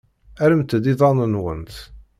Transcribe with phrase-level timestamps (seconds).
[0.49, 1.75] Rremt-d iḍan-nwent.